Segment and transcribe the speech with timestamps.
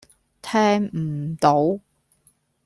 [0.41, 1.79] 聽唔到